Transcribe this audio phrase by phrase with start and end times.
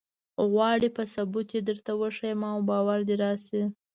[0.51, 3.61] غواړې په ثبوت یې درته وښیم او باور دې راشي.